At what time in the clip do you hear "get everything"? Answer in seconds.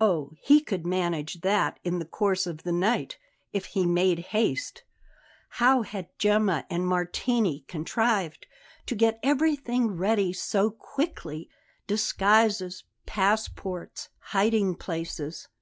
8.94-9.88